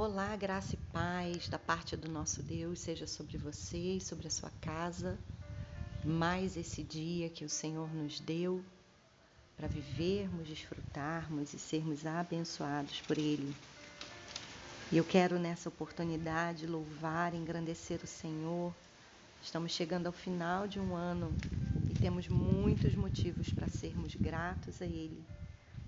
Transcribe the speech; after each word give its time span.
Olá, 0.00 0.36
graça 0.36 0.76
e 0.76 0.92
paz 0.92 1.48
da 1.48 1.58
parte 1.58 1.96
do 1.96 2.08
nosso 2.08 2.40
Deus 2.40 2.78
seja 2.78 3.04
sobre 3.04 3.36
você 3.36 3.96
e 3.96 4.00
sobre 4.00 4.28
a 4.28 4.30
sua 4.30 4.50
casa. 4.60 5.18
Mais 6.04 6.56
esse 6.56 6.84
dia 6.84 7.28
que 7.28 7.44
o 7.44 7.48
Senhor 7.48 7.92
nos 7.92 8.20
deu 8.20 8.64
para 9.56 9.66
vivermos, 9.66 10.46
desfrutarmos 10.46 11.52
e 11.52 11.58
sermos 11.58 12.06
abençoados 12.06 13.00
por 13.00 13.18
Ele. 13.18 13.52
E 14.92 14.96
eu 14.96 15.02
quero 15.02 15.36
nessa 15.36 15.68
oportunidade 15.68 16.64
louvar, 16.64 17.34
engrandecer 17.34 17.98
o 18.00 18.06
Senhor. 18.06 18.72
Estamos 19.42 19.72
chegando 19.72 20.06
ao 20.06 20.12
final 20.12 20.68
de 20.68 20.78
um 20.78 20.94
ano 20.94 21.34
e 21.90 21.94
temos 21.94 22.28
muitos 22.28 22.94
motivos 22.94 23.50
para 23.50 23.66
sermos 23.66 24.14
gratos 24.14 24.80
a 24.80 24.86
Ele, 24.86 25.24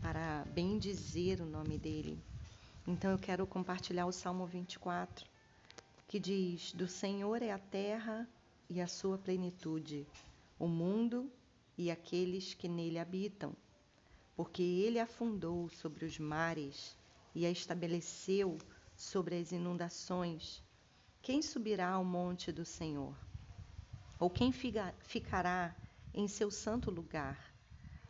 para 0.02 0.44
bendizer 0.52 1.40
o 1.40 1.46
nome 1.46 1.78
dEle 1.78 2.18
então 2.90 3.12
eu 3.12 3.18
quero 3.18 3.46
compartilhar 3.46 4.04
o 4.06 4.12
Salmo 4.12 4.44
24, 4.44 5.24
que 6.08 6.18
diz: 6.18 6.72
Do 6.72 6.88
Senhor 6.88 7.40
é 7.40 7.52
a 7.52 7.58
terra 7.58 8.28
e 8.68 8.80
a 8.80 8.88
sua 8.88 9.16
plenitude, 9.16 10.04
o 10.58 10.66
mundo 10.66 11.30
e 11.78 11.88
aqueles 11.88 12.52
que 12.52 12.68
nele 12.68 12.98
habitam, 12.98 13.54
porque 14.34 14.62
ele 14.62 14.98
afundou 14.98 15.68
sobre 15.68 16.04
os 16.04 16.18
mares 16.18 16.96
e 17.32 17.46
a 17.46 17.50
estabeleceu 17.50 18.58
sobre 18.96 19.38
as 19.38 19.52
inundações. 19.52 20.60
Quem 21.22 21.42
subirá 21.42 21.90
ao 21.90 22.04
monte 22.04 22.50
do 22.50 22.64
Senhor? 22.64 23.14
Ou 24.18 24.28
quem 24.28 24.50
ficará 24.50 25.76
em 26.12 26.26
seu 26.26 26.50
santo 26.50 26.90
lugar? 26.90 27.54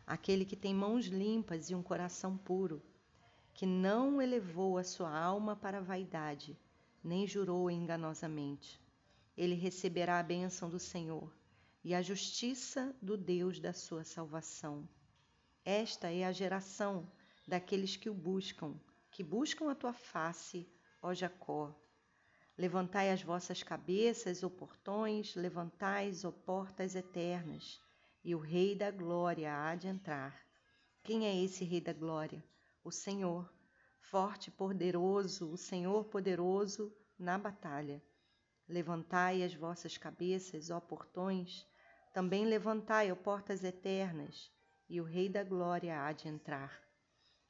Aquele 0.07 0.43
que 0.43 0.55
tem 0.55 0.73
mãos 0.73 1.05
limpas 1.05 1.69
e 1.69 1.75
um 1.75 1.83
coração 1.83 2.35
puro 2.35 2.81
que 3.61 3.67
não 3.67 4.19
elevou 4.19 4.79
a 4.79 4.83
sua 4.83 5.15
alma 5.15 5.55
para 5.55 5.77
a 5.77 5.81
vaidade, 5.81 6.57
nem 7.03 7.27
jurou 7.27 7.69
enganosamente. 7.69 8.81
Ele 9.37 9.53
receberá 9.53 10.17
a 10.17 10.23
bênção 10.23 10.67
do 10.67 10.79
Senhor 10.79 11.31
e 11.83 11.93
a 11.93 12.01
justiça 12.01 12.91
do 12.99 13.15
Deus 13.15 13.59
da 13.59 13.71
sua 13.71 14.03
salvação. 14.03 14.89
Esta 15.63 16.11
é 16.11 16.23
a 16.23 16.31
geração 16.31 17.07
daqueles 17.47 17.95
que 17.95 18.09
o 18.09 18.15
buscam, 18.15 18.73
que 19.11 19.21
buscam 19.21 19.69
a 19.69 19.75
tua 19.75 19.93
face, 19.93 20.67
ó 20.99 21.13
Jacó. 21.13 21.71
Levantai 22.57 23.11
as 23.11 23.21
vossas 23.21 23.61
cabeças, 23.61 24.43
ó 24.43 24.49
portões, 24.49 25.35
levantai, 25.35 26.11
ó 26.25 26.31
portas 26.31 26.95
eternas, 26.95 27.79
e 28.23 28.33
o 28.33 28.39
Rei 28.39 28.73
da 28.73 28.89
Glória 28.89 29.55
há 29.55 29.75
de 29.75 29.87
entrar. 29.87 30.35
Quem 31.03 31.27
é 31.27 31.43
esse 31.43 31.63
Rei 31.63 31.79
da 31.79 31.93
Glória? 31.93 32.43
O 32.83 32.91
Senhor, 32.91 33.51
forte 33.99 34.47
e 34.47 34.51
poderoso, 34.51 35.51
o 35.51 35.57
Senhor 35.57 36.05
poderoso 36.05 36.93
na 37.17 37.37
batalha. 37.37 38.01
Levantai 38.67 39.43
as 39.43 39.53
vossas 39.53 39.97
cabeças, 39.97 40.69
ó 40.69 40.79
portões, 40.79 41.65
também 42.13 42.45
levantai, 42.45 43.11
ó 43.11 43.15
portas 43.15 43.63
eternas, 43.63 44.51
e 44.89 44.99
o 44.99 45.03
Rei 45.03 45.29
da 45.29 45.43
Glória 45.43 46.03
há 46.03 46.11
de 46.11 46.27
entrar. 46.27 46.81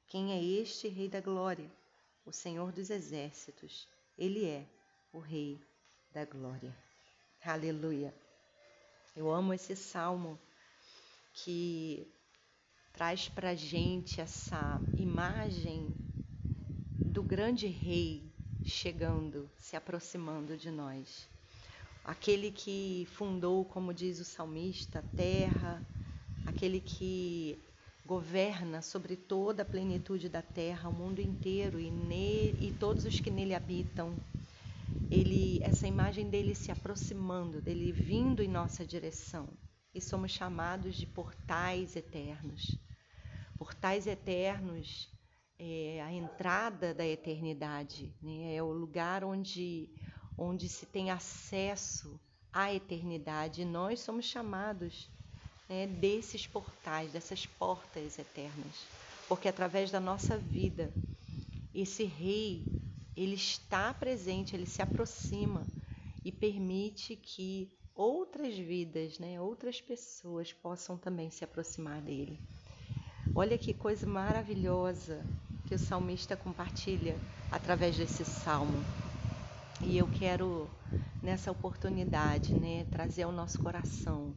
Quem 0.07 0.33
é 0.33 0.43
este 0.43 0.87
Rei 0.87 1.09
da 1.09 1.21
Glória? 1.21 1.71
O 2.25 2.31
Senhor 2.31 2.71
dos 2.71 2.89
Exércitos. 2.89 3.87
Ele 4.17 4.45
é 4.45 4.67
o 5.11 5.19
Rei 5.19 5.59
da 6.11 6.25
Glória. 6.25 6.75
Aleluia. 7.43 8.13
Eu 9.15 9.31
amo 9.31 9.53
esse 9.53 9.75
salmo 9.75 10.39
que 11.33 12.13
traz 12.93 13.29
para 13.29 13.55
gente 13.55 14.19
essa 14.19 14.79
imagem 14.97 15.87
do 16.99 17.23
grande 17.23 17.67
rei 17.67 18.23
chegando, 18.63 19.49
se 19.57 19.75
aproximando 19.75 20.57
de 20.57 20.69
nós. 20.69 21.27
Aquele 22.03 22.51
que 22.51 23.07
fundou, 23.11 23.65
como 23.65 23.93
diz 23.93 24.19
o 24.19 24.25
salmista, 24.25 24.99
a 24.99 25.15
terra, 25.15 25.81
aquele 26.45 26.79
que 26.79 27.59
governa 28.05 28.81
sobre 28.81 29.15
toda 29.15 29.63
a 29.63 29.65
plenitude 29.65 30.27
da 30.27 30.41
terra, 30.41 30.89
o 30.89 30.93
mundo 30.93 31.21
inteiro 31.21 31.79
e, 31.79 31.89
ne, 31.89 32.51
e 32.59 32.75
todos 32.79 33.05
os 33.05 33.19
que 33.19 33.31
nele 33.31 33.55
habitam. 33.55 34.15
Ele, 35.09 35.59
essa 35.63 35.87
imagem 35.87 36.29
dele 36.29 36.55
se 36.55 36.71
aproximando, 36.71 37.61
dele 37.61 37.91
vindo 37.91 38.41
em 38.41 38.47
nossa 38.47 38.85
direção 38.85 39.47
e 39.93 40.01
somos 40.01 40.31
chamados 40.31 40.95
de 40.95 41.05
portais 41.05 41.95
eternos. 41.95 42.77
Portais 43.57 44.07
eternos 44.07 45.09
é 45.59 46.01
a 46.01 46.11
entrada 46.11 46.93
da 46.93 47.05
eternidade, 47.05 48.13
né? 48.21 48.55
é 48.55 48.63
o 48.63 48.71
lugar 48.71 49.23
onde, 49.23 49.89
onde 50.37 50.67
se 50.67 50.85
tem 50.85 51.11
acesso 51.11 52.19
à 52.51 52.73
eternidade. 52.73 53.61
E 53.61 53.65
nós 53.65 53.99
somos 53.99 54.25
chamados 54.25 55.09
né, 55.69 55.85
desses 55.87 56.47
portais, 56.47 57.11
dessas 57.11 57.45
portas 57.45 58.17
eternas, 58.17 58.87
porque 59.27 59.47
através 59.47 59.91
da 59.91 59.99
nossa 59.99 60.37
vida, 60.37 60.91
esse 61.73 62.03
Rei, 62.03 62.65
ele 63.15 63.35
está 63.35 63.93
presente, 63.93 64.55
ele 64.55 64.65
se 64.65 64.81
aproxima 64.81 65.65
e 66.25 66.31
permite 66.31 67.15
que 67.15 67.71
outras 68.01 68.57
vidas, 68.57 69.19
né, 69.19 69.39
outras 69.39 69.79
pessoas 69.79 70.51
possam 70.51 70.97
também 70.97 71.29
se 71.29 71.43
aproximar 71.43 72.01
dele. 72.01 72.39
Olha 73.35 73.57
que 73.57 73.73
coisa 73.73 74.07
maravilhosa 74.07 75.23
que 75.67 75.75
o 75.75 75.79
salmista 75.79 76.35
compartilha 76.35 77.15
através 77.51 77.95
desse 77.95 78.25
salmo. 78.25 78.83
E 79.83 79.97
eu 79.99 80.07
quero, 80.07 80.67
nessa 81.21 81.51
oportunidade, 81.51 82.51
né, 82.53 82.85
trazer 82.85 83.23
ao 83.23 83.31
nosso 83.31 83.59
coração 83.59 84.33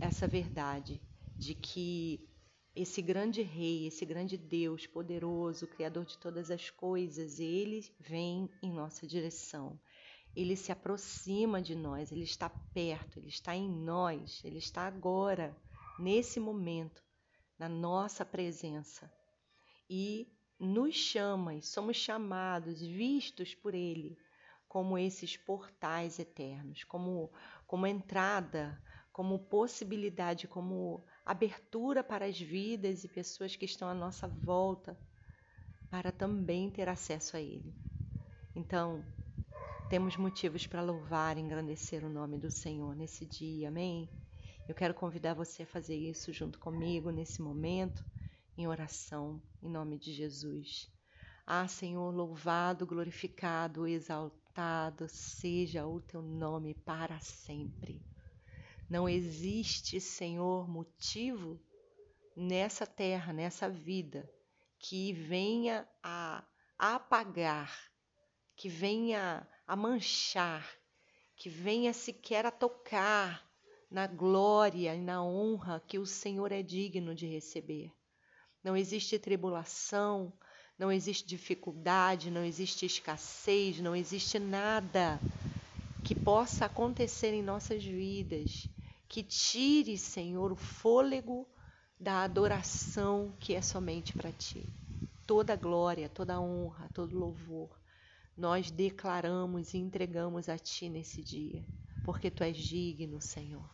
essa 0.00 0.26
verdade 0.26 1.00
de 1.38 1.54
que 1.54 2.28
esse 2.74 3.00
grande 3.00 3.42
Rei, 3.42 3.86
esse 3.86 4.04
grande 4.04 4.36
Deus 4.36 4.88
poderoso, 4.88 5.68
Criador 5.68 6.04
de 6.04 6.18
todas 6.18 6.50
as 6.50 6.68
coisas, 6.68 7.38
ele 7.38 7.88
vem 8.00 8.50
em 8.60 8.72
nossa 8.72 9.06
direção 9.06 9.78
ele 10.36 10.56
se 10.56 10.72
aproxima 10.72 11.62
de 11.62 11.74
nós, 11.74 12.10
ele 12.10 12.24
está 12.24 12.48
perto, 12.48 13.18
ele 13.18 13.28
está 13.28 13.54
em 13.54 13.68
nós, 13.68 14.42
ele 14.44 14.58
está 14.58 14.86
agora, 14.86 15.56
nesse 15.98 16.40
momento, 16.40 17.02
na 17.58 17.68
nossa 17.68 18.24
presença. 18.24 19.10
E 19.88 20.28
nos 20.58 20.94
chama, 20.94 21.54
e 21.54 21.62
somos 21.62 21.96
chamados, 21.96 22.80
vistos 22.80 23.54
por 23.54 23.74
ele, 23.74 24.18
como 24.66 24.98
esses 24.98 25.36
portais 25.36 26.18
eternos, 26.18 26.82
como, 26.84 27.30
como 27.66 27.86
entrada, 27.86 28.80
como 29.12 29.38
possibilidade, 29.38 30.48
como 30.48 31.04
abertura 31.24 32.02
para 32.02 32.26
as 32.26 32.40
vidas 32.40 33.04
e 33.04 33.08
pessoas 33.08 33.54
que 33.54 33.64
estão 33.64 33.88
à 33.88 33.94
nossa 33.94 34.26
volta, 34.26 34.98
para 35.88 36.10
também 36.10 36.68
ter 36.70 36.88
acesso 36.88 37.36
a 37.36 37.40
ele. 37.40 37.72
Então, 38.56 39.04
temos 39.94 40.16
motivos 40.16 40.66
para 40.66 40.82
louvar 40.82 41.38
e 41.38 41.40
engrandecer 41.40 42.04
o 42.04 42.08
nome 42.08 42.36
do 42.36 42.50
Senhor 42.50 42.96
nesse 42.96 43.24
dia, 43.24 43.68
amém? 43.68 44.10
Eu 44.68 44.74
quero 44.74 44.92
convidar 44.92 45.34
você 45.34 45.62
a 45.62 45.66
fazer 45.68 45.94
isso 45.94 46.32
junto 46.32 46.58
comigo 46.58 47.12
nesse 47.12 47.40
momento, 47.40 48.04
em 48.58 48.66
oração, 48.66 49.40
em 49.62 49.70
nome 49.70 49.96
de 49.96 50.12
Jesus. 50.12 50.90
Ah, 51.46 51.68
Senhor, 51.68 52.12
louvado, 52.12 52.84
glorificado, 52.84 53.86
exaltado 53.86 55.06
seja 55.08 55.86
o 55.86 56.00
teu 56.00 56.20
nome 56.20 56.74
para 56.74 57.20
sempre. 57.20 58.04
Não 58.90 59.08
existe, 59.08 60.00
Senhor, 60.00 60.68
motivo 60.68 61.56
nessa 62.36 62.84
terra, 62.84 63.32
nessa 63.32 63.68
vida, 63.68 64.28
que 64.76 65.12
venha 65.12 65.86
a 66.02 66.44
apagar, 66.76 67.72
que 68.56 68.68
venha 68.68 69.48
a 69.66 69.74
manchar, 69.74 70.68
que 71.36 71.48
venha 71.48 71.92
sequer 71.92 72.46
a 72.46 72.50
tocar 72.50 73.44
na 73.90 74.06
glória 74.06 74.94
e 74.94 75.00
na 75.00 75.22
honra 75.22 75.82
que 75.86 75.98
o 75.98 76.06
Senhor 76.06 76.52
é 76.52 76.62
digno 76.62 77.14
de 77.14 77.26
receber. 77.26 77.92
Não 78.62 78.76
existe 78.76 79.18
tribulação, 79.18 80.32
não 80.78 80.90
existe 80.90 81.26
dificuldade, 81.26 82.30
não 82.30 82.44
existe 82.44 82.86
escassez, 82.86 83.80
não 83.80 83.94
existe 83.94 84.38
nada 84.38 85.20
que 86.02 86.14
possa 86.14 86.66
acontecer 86.66 87.32
em 87.32 87.42
nossas 87.42 87.84
vidas 87.84 88.68
que 89.08 89.22
tire, 89.22 89.96
Senhor, 89.96 90.50
o 90.50 90.56
fôlego 90.56 91.46
da 92.00 92.24
adoração 92.24 93.32
que 93.38 93.54
é 93.54 93.62
somente 93.62 94.12
para 94.14 94.32
ti. 94.32 94.66
Toda 95.26 95.56
glória, 95.56 96.08
toda 96.08 96.40
honra, 96.40 96.90
todo 96.92 97.18
louvor 97.18 97.83
nós 98.36 98.70
declaramos 98.70 99.74
e 99.74 99.78
entregamos 99.78 100.48
a 100.48 100.58
Ti 100.58 100.88
nesse 100.88 101.22
dia, 101.22 101.64
porque 102.04 102.30
Tu 102.30 102.42
és 102.42 102.56
digno, 102.56 103.20
Senhor. 103.20 103.68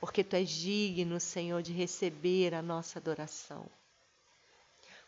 Porque 0.00 0.22
Tu 0.22 0.36
és 0.36 0.48
digno, 0.48 1.18
Senhor, 1.18 1.62
de 1.62 1.72
receber 1.72 2.54
a 2.54 2.62
nossa 2.62 2.98
adoração. 2.98 3.68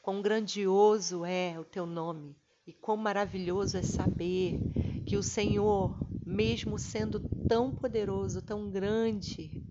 Quão 0.03 0.23
grandioso 0.23 1.25
é 1.25 1.59
o 1.59 1.65
Teu 1.65 1.87
nome 1.87 2.37
E 2.67 2.73
quão 2.73 2.97
maravilhoso 2.97 3.77
é 3.77 3.83
saber 3.83 4.59
que 5.07 5.17
o 5.17 5.23
Senhor, 5.23 5.97
mesmo 6.25 6.79
sendo 6.79 7.21
tão 7.49 7.73
poderoso, 7.73 8.43
tão 8.43 8.69
grande, 8.69 9.63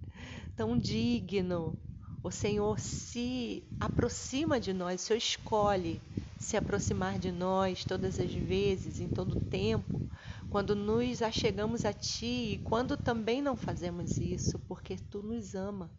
tão 0.56 0.78
digno, 0.78 1.78
o 2.24 2.32
Senhor 2.32 2.80
se 2.80 3.68
aproxima 3.80 4.60
de 4.60 4.72
nós, 4.72 5.02
o 5.02 5.06
Senhor 5.06 5.18
escolhe 5.18 6.02
se 6.46 6.56
aproximar 6.56 7.18
de 7.18 7.32
nós 7.32 7.84
todas 7.84 8.20
as 8.20 8.32
vezes, 8.32 9.00
em 9.00 9.10
todo 9.10 9.32
o 9.32 9.36
tempo, 9.36 10.00
quando 10.48 10.76
nos 10.76 11.24
achegamos 11.24 11.84
a 11.86 11.92
Ti 11.92 12.54
e 12.54 12.58
quando 12.60 12.96
também 12.96 13.42
não 13.42 13.58
fazemos 13.58 14.20
isso, 14.20 14.60
porque 14.60 14.96
Tu 14.96 15.24
nos 15.24 15.56
ama. 15.56 15.92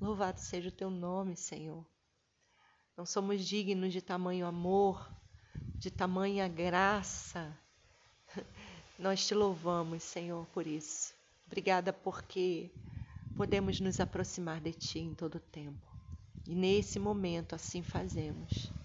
Louvado 0.00 0.38
seja 0.38 0.68
o 0.68 0.72
Teu 0.72 0.88
nome, 0.88 1.36
Senhor. 1.36 1.84
Não 2.96 3.04
somos 3.04 3.44
dignos 3.44 3.92
de 3.92 4.00
tamanho 4.00 4.46
amor, 4.46 5.12
de 5.80 5.90
tamanha 5.90 6.46
graça. 6.46 7.52
Nós 8.96 9.26
te 9.26 9.34
louvamos, 9.34 10.04
Senhor, 10.04 10.46
por 10.46 10.64
isso. 10.66 11.12
Obrigada 11.46 11.92
porque 11.92 12.70
podemos 13.34 13.80
nos 13.80 13.98
aproximar 13.98 14.60
de 14.60 14.72
Ti 14.72 15.00
em 15.00 15.14
todo 15.14 15.34
o 15.34 15.40
tempo. 15.40 15.86
E 16.46 16.54
nesse 16.54 17.00
momento 17.00 17.54
assim 17.54 17.82
fazemos. 17.82 18.75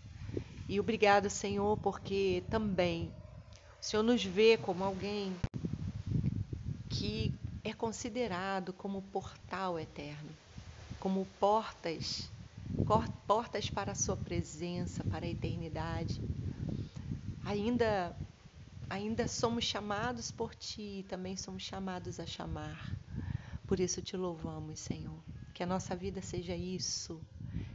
E 0.72 0.80
obrigado, 0.80 1.30
Senhor, 1.30 1.76
porque 1.80 2.46
também 2.50 3.12
o 3.82 3.84
Senhor 3.84 4.04
nos 4.04 4.24
vê 4.24 4.56
como 4.56 4.86
alguém 4.86 5.36
que 6.88 7.30
é 7.62 7.74
considerado 7.74 8.72
como 8.72 9.02
portal 9.02 9.78
eterno, 9.78 10.34
como 10.98 11.26
portas, 11.42 12.32
portas 13.28 13.70
para 13.70 13.92
a 13.92 13.96
Sua 13.96 14.16
presença, 14.16 15.04
para 15.04 15.26
a 15.26 15.30
eternidade. 15.30 16.22
Ainda, 17.44 18.16
ainda 18.90 19.28
somos 19.28 19.66
chamados 19.66 20.32
por 20.32 20.56
Ti 20.56 21.00
e 21.00 21.04
também 21.04 21.36
somos 21.36 21.64
chamados 21.64 22.18
a 22.18 22.26
chamar. 22.26 22.96
Por 23.68 23.78
isso 23.78 24.02
te 24.02 24.16
louvamos, 24.16 24.80
Senhor. 24.80 25.22
Que 25.54 25.64
a 25.64 25.68
nossa 25.68 25.98
vida 25.98 26.22
seja 26.22 26.56
isso. 26.56 27.20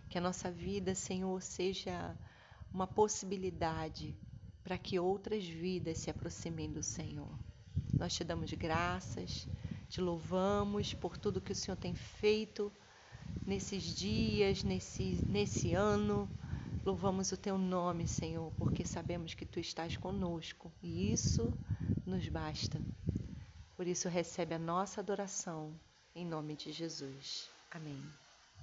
Que 0.08 0.16
a 0.16 0.20
nossa 0.22 0.50
vida, 0.50 0.94
Senhor, 0.94 1.42
seja 1.42 2.16
uma 2.76 2.86
possibilidade 2.86 4.14
para 4.62 4.76
que 4.76 4.98
outras 4.98 5.46
vidas 5.46 5.96
se 5.96 6.10
aproximem 6.10 6.70
do 6.70 6.82
Senhor. 6.82 7.32
Nós 7.98 8.12
te 8.14 8.22
damos 8.22 8.52
graças, 8.52 9.48
te 9.88 9.98
louvamos 9.98 10.92
por 10.92 11.16
tudo 11.16 11.40
que 11.40 11.52
o 11.52 11.54
Senhor 11.54 11.78
tem 11.78 11.94
feito 11.94 12.70
nesses 13.46 13.82
dias, 13.82 14.62
nesse, 14.62 15.24
nesse 15.26 15.72
ano. 15.72 16.28
Louvamos 16.84 17.32
o 17.32 17.36
teu 17.38 17.56
nome, 17.56 18.06
Senhor, 18.06 18.52
porque 18.58 18.84
sabemos 18.84 19.32
que 19.32 19.46
tu 19.46 19.58
estás 19.58 19.96
conosco 19.96 20.70
e 20.82 21.10
isso 21.10 21.50
nos 22.04 22.28
basta. 22.28 22.78
Por 23.74 23.86
isso, 23.86 24.06
recebe 24.06 24.54
a 24.54 24.58
nossa 24.58 25.00
adoração 25.00 25.72
em 26.14 26.26
nome 26.26 26.54
de 26.54 26.72
Jesus. 26.72 27.48
Amém. 27.70 28.02